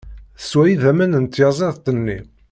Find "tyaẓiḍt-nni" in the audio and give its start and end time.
1.27-2.19